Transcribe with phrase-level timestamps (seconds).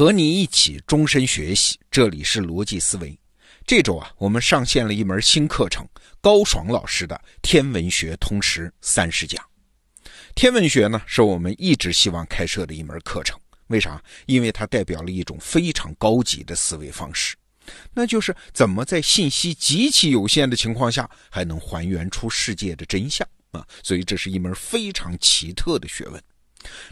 [0.00, 3.14] 和你一起终身学习，这里是逻辑思维。
[3.66, 5.86] 这周啊，我们上线了一门新课程，
[6.22, 9.44] 高爽老师的《天文学通识三十讲》。
[10.34, 13.38] 天文学呢，是我们一直希望开设的一门课程。
[13.66, 14.02] 为啥？
[14.24, 17.36] 因为它代表了一种非常高级的思维方式，
[17.92, 23.68] 那就是怎么在信息极其有限的情况下，还能还原出世界的真相啊！
[23.82, 26.22] 所以这是一门非常奇特的学问。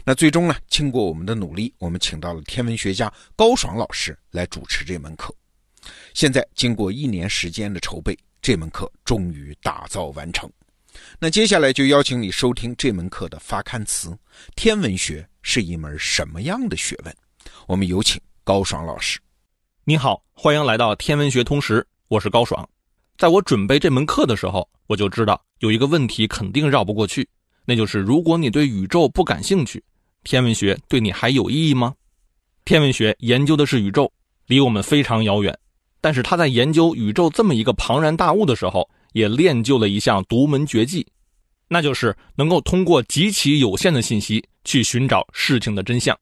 [0.03, 5.33] 那最终呢，经过我们的努力，我们请到了天文学家高爽老师来主持这门课。
[6.13, 10.51] 现在经过一年时间的筹备，这门课终于打造完成。
[11.19, 14.17] 那接下来就邀请你收听这门课的发刊词：
[14.55, 17.15] 天文学是一门什么样的学问？
[17.67, 19.19] 我们有请高爽老师。
[19.85, 22.67] 你好，欢迎来到天文学通识，我是高爽。
[23.17, 27.27] 在我准备这门课的时候，我就知道有一个问题肯定绕不过去。
[27.69, 29.83] 那就是如果你对宇宙不感兴趣，
[30.23, 31.93] 天文学对你还有意义吗？
[32.65, 34.11] 天文学研究的是宇宙，
[34.47, 35.55] 离我们非常遥远，
[36.01, 41.05] 但是他在研究宇宙这么一个庞然大物的时候，也练就了一项独门绝技，
[41.67, 46.17] 那就是能够通过极其有限的信息去寻找事情的真相，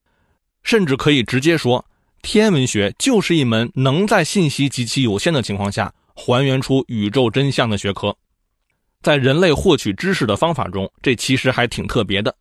[0.63, 1.85] 甚至可以直接说，
[2.21, 8.13] 天文学就是一门能在信息极其有限的情况下还原出宇宙真相的学科。
[9.07, 12.35] 在人类获取知识的方法中，这其实还挺特别的，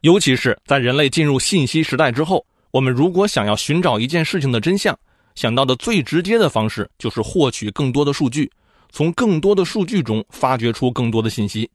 [0.00, 4.98] 尤其是在人类进入信息时代之后，我们如果想要寻找一件事情的真相，
[5.36, 8.50] 想到的最直接的方式就是获取更多的数据，
[8.90, 11.70] 从更多的数据中发掘出更多的信息。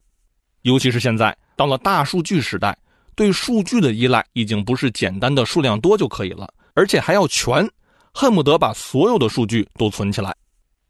[0.60, 2.76] 尤其是现在到了大数据时代，
[3.14, 7.66] 对数据的依赖已经不是简单的数量多就可以了，而且还要全，
[8.12, 10.36] 恨不得把所有的数据都存起来。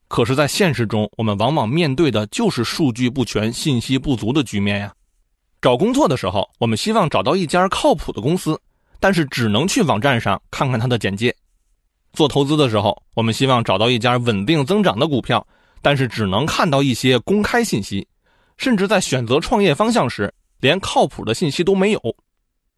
[0.09, 4.92] 可是，在现实中，我们往往面对的就是数据不全、信息不足的局面呀。
[5.61, 8.59] 找工作的时候，我们希望找到一家靠谱的公司，
[8.98, 11.31] 但是只能去网站上看看它的简介；
[12.14, 15.46] 做投资的时候，我们希望找到一家稳定增长的股票，
[15.83, 18.02] 但是只能看到一些公开信息；
[18.57, 22.01] 甚至在选择创业方向时，连靠谱的信息都没有。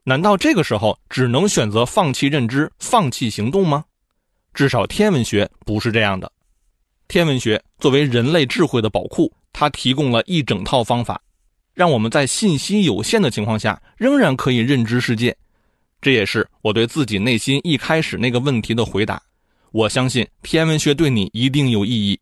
[0.02, 3.84] 难道这个时候只能选择放弃认知、放弃行动吗？
[4.52, 6.32] 至少天文学不是这样的。
[7.10, 11.20] 天文学作为人类智慧的宝库，它提供了一整套方法，
[11.74, 15.36] 让我们在信息有限的情况下仍然可以认知世界。
[16.00, 19.20] 这也是我对自己内心一开始那个问题的回答。
[19.72, 22.16] 我相信天文学对你一定有意义。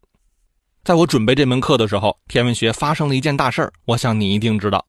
[0.84, 4.82] 在我准备这门课的时候，天文学发生了一件大事儿，我想你一定知道。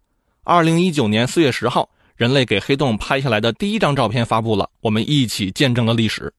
[0.45, 6.33] 二零一九年四月十号，人类给黑洞拍下来的第一张照片发布了，我们一起见证了历史。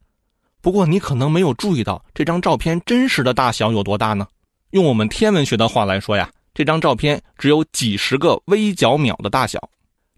[0.63, 4.27] 不过，你可能没有注意到这张照片真实的大小有多大呢？
[4.71, 9.71] 用我们天文学的话来说呀，这张照片只有几十个微角秒的大小。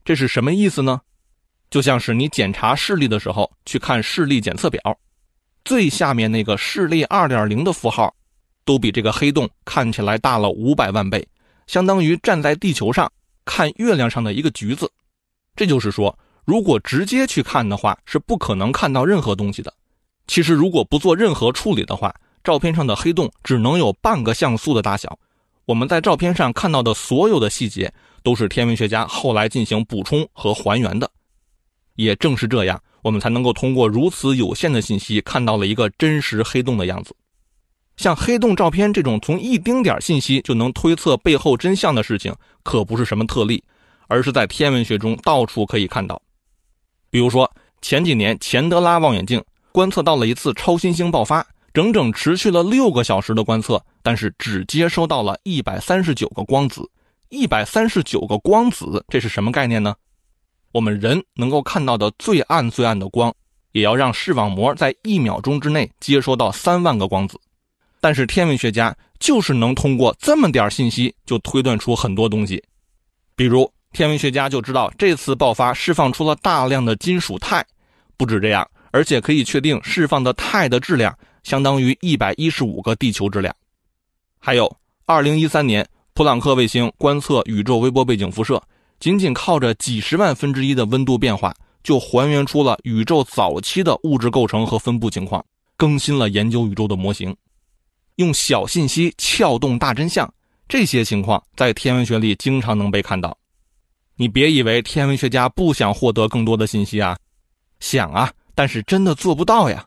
[0.05, 1.01] 这是什么意思呢？
[1.71, 4.81] 就像是你检查视力的时候去看视力检测表，
[5.65, 8.13] 最下面那个视力二点零的符号，
[8.65, 11.27] 都比这个黑洞看起来大了五百万倍，
[11.69, 13.11] 相当于站在地球上
[13.45, 14.91] 看月亮上的一个橘子。
[15.55, 19.73] 这就是说，如果直接去看的话，是不可能看到任何东西的。
[20.27, 25.19] 其实，如果不做任何处理的话，照片上的黑洞只能有半个像素的大小。
[25.65, 31.11] 我们在照片上看到的所有的细节，都是天文学家后来进行补充和还原的。
[31.97, 37.15] 也正是这样，我们才能够通过如此有限的信息，看到了一个真实黑洞的样子。
[37.97, 43.63] 像黑洞照片这种从一丁点信息就能推测背后真相的事情，可不是什么特例，
[44.09, 46.21] 而是在天文学中到处可以看到。
[47.11, 47.49] 比如说，
[47.83, 49.43] 前几年钱德拉望远镜。
[49.73, 56.89] 观测到了一次超新星爆发，整整持续了六个小时的观测，但是只接收到了一百三十九个光子。
[57.31, 59.95] 一百三十九个光子，这是什么概念呢？
[60.71, 63.35] 我们人能够看到的最暗最暗的光，
[63.73, 67.41] 也要让视网膜在一秒钟之内接收到三万个光子。
[68.03, 72.63] 但是天文学家就是能通过这么点信息就推断出很多东西，
[73.35, 77.65] 比如天文学家就知道这次爆发释放出了大量的金属钛。
[78.19, 78.69] 不止这样。
[78.93, 83.53] 而且可以确定释放的钛的质量相当于一百一十五个地球质量。
[84.39, 88.63] 还有，二零一三年普朗克卫星观测宇宙微波背景辐射，
[89.01, 95.45] 仅仅靠着几十万分之一的温度变化，就还原出了宇宙早期的物质构成和分布情况，
[95.77, 97.35] 更新了研究宇宙的模型。
[98.17, 100.33] 用小信息撬动大真相，
[100.69, 103.37] 这些情况在天文学里经常能被看到。
[104.17, 107.17] 你别以为天文学家不想获得更多的信息啊，
[107.81, 108.31] 想啊。
[108.55, 109.87] 但是真的做不到呀，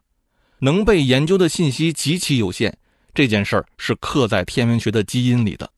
[0.59, 2.75] 能被研究的信息极其有限，
[3.13, 5.69] 这件事儿是刻在天文学的基因里的。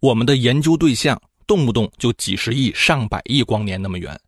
[0.00, 4.18] 我们的研究对象动不动就几十亿、上百亿光年那么远，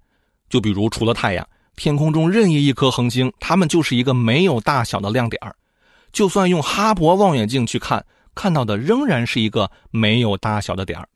[0.49, 5.55] 就比如除了太阳，天空中任意一颗恒星，它们就是一个没有大小的亮点儿。
[6.13, 8.05] 就算用哈勃望远镜去看，
[8.35, 11.09] 看到的仍然是一个没有大小的点儿。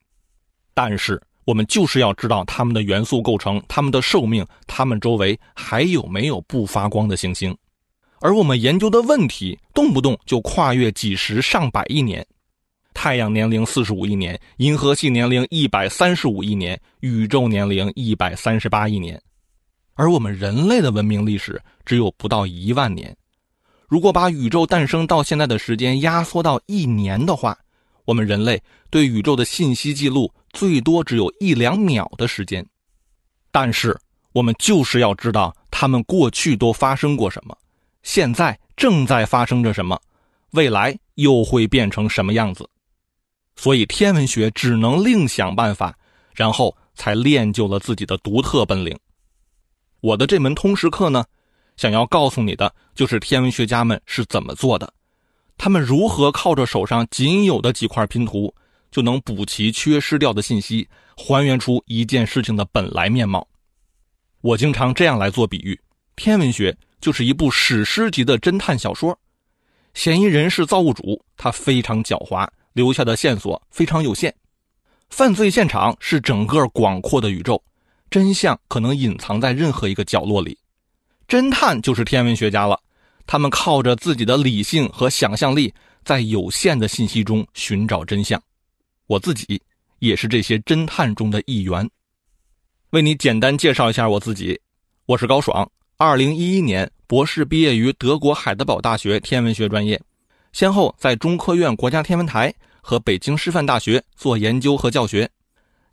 [0.75, 1.21] 但是
[1.51, 7.55] 我们就是要知道它们的元素构成、它们的寿命、它们周围还有没有不发光的行星。
[8.21, 12.25] 而我们研究的问题，动不动就跨越几十上百亿年。
[12.95, 19.21] 太阳年龄四十五亿年，银河系年龄一百三十五亿年，宇宙年龄一百三十八亿年，
[19.95, 23.17] 而我们人类的文明历史只有不到一万年。
[23.89, 27.59] 如果把宇宙诞生到现在的时间压缩到一年的话，
[28.05, 32.65] 我们人类对宇宙的信息记录最多只有一两秒的时间。
[33.51, 33.99] 但是
[34.33, 37.57] 我们就是要知道他们过去都发生过什么，
[38.03, 40.01] 现在正在发生着什么，
[40.53, 42.69] 未来又会变成什么样子。
[43.57, 45.95] 所以，天文学只能另想办法，
[46.35, 48.99] 然后才练就了自己的独特本领。
[50.01, 51.25] 我的这门通识课呢，
[51.77, 54.91] 想要告诉你的就是天文学家们是怎么做的，
[55.63, 58.55] 他们如何靠着手上仅有的几块拼图，
[58.91, 63.47] 就能补齐缺失掉的信息，还原出一件事情的本来面貌。
[64.41, 65.79] 我经常这样来做比喻：
[66.17, 69.15] 天文学就是一部史诗级的侦探小说，
[69.93, 72.49] 嫌疑人是造物主，他非常狡猾。
[72.73, 74.35] 留下的线索非常有限，
[75.11, 77.63] 犯罪现场是整个广阔的宇宙，
[78.09, 80.57] 真相可能隐藏在任何一个角落里。
[81.29, 82.81] 侦探就是天文学家了，
[83.31, 85.73] 他们靠着自己的理性和想象力，
[86.05, 88.43] 在有限的信息中寻找真相。
[89.07, 89.63] 我自己
[90.01, 91.89] 也是这些侦探中的一员。
[92.91, 94.61] 为你简单介绍一下我自己，
[95.07, 100.03] 我是高爽，二零一一年博士毕业于德国海德堡大学天文学专业。
[100.53, 105.31] 先后在中科院国家天文台和北京师范大学做研究和教学，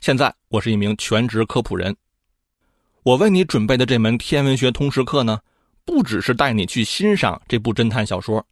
[0.01, 1.95] 现在我是一名全职科普人。
[3.03, 5.39] 我为你准备的这门天文学通识课呢，
[5.87, 8.45] 不只是带你去欣赏这部侦探小说，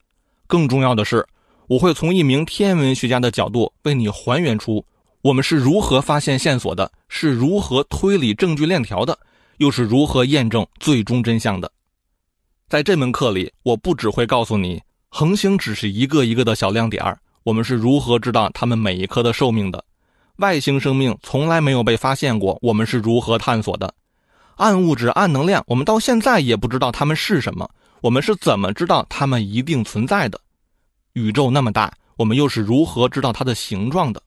[0.48, 1.28] 更重要的是，
[1.68, 4.84] 我会从一名天文学家的角度为你还原出
[5.22, 9.20] 我们是如何发现线索的，是如何推理证据链条的，
[9.58, 11.70] 又是如何验证最终真相的。
[12.70, 14.82] 在这门课里，我不只会告诉你。
[15.10, 19.84] 恒星只是一个一个的小亮点儿，我们是如何知道它们每一颗的寿命的？
[20.38, 23.94] 外星生命从来没有被发现过，我们是如何探索的？
[24.56, 27.70] 暗物质、暗能量，我们到现在也不知道它们是什么，
[28.02, 30.40] 我们是怎么知道它们一定存在的？
[31.14, 34.22] 宇宙那么大，我们又是如何知道它的形状的？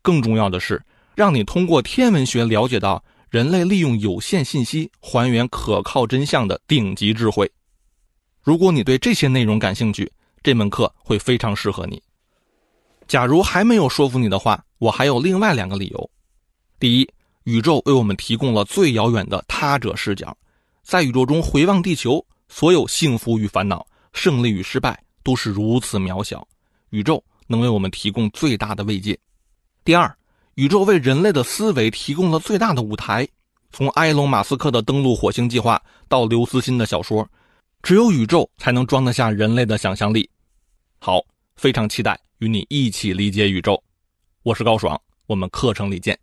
[0.00, 0.82] 更重要的是，
[1.14, 7.50] 让你通过天文学了解到人类利用有限信息还原可靠真相的顶级智慧。
[8.42, 10.10] 如果你对这些内容感兴趣，
[10.42, 12.00] 这门课会非常适合你。
[13.06, 16.10] 假如还没有说服你的话，我还有另外两个理由：
[16.78, 17.10] 第一，
[17.48, 20.36] 宇宙为我们提供了最遥远的他者视角，
[20.82, 26.46] 在宇宙中回望地球，所有幸福与烦恼、胜利与失败都是如此渺小，
[26.90, 29.14] 宇宙能为我们提供最大的慰藉；
[29.82, 30.14] 第二，
[30.56, 33.26] 宇宙为人类的思维提供了最大的舞台，
[33.72, 37.26] 从埃隆·马斯克的登陆火星计划到刘慈欣的小说。
[37.82, 40.28] 只有宇宙才能装得下人类的想象力。
[40.98, 41.24] 好，
[41.56, 43.82] 非常期待与你一起理解宇宙。
[44.42, 46.18] 我是高爽，我们课程里见。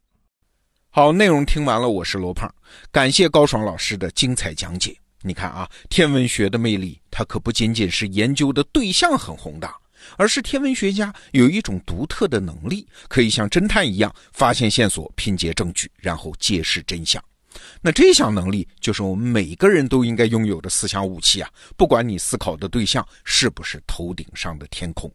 [0.96, 2.50] 好，内容听完了，我是罗胖，
[2.90, 4.96] 感谢高爽老师的精彩讲解。
[5.24, 9.76] 你看啊，天文学的魅力，它可不仅仅是研究的对象很宏大，
[10.18, 17.22] 而是天文学家有一种独特的能力，可以像侦探一样发现线索、拼接证据，然后揭示真相。
[17.82, 21.50] 那这项能力就是我们每个人都应该拥有的思想武器啊！
[21.76, 25.14] 不管你思考的对象是不是头顶上的天空。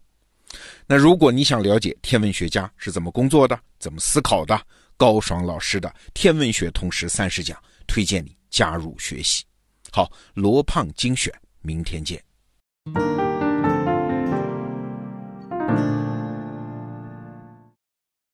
[0.87, 4.61] 那如果你想了解天文学家是怎么工作的、怎么思考的，
[5.01, 9.43] 高爽老师的《天文学通识三十讲》推荐你加入学习。
[9.91, 12.23] 好，罗胖精选，明天见。